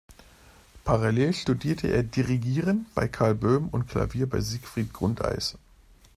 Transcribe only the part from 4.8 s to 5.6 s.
Grundeis.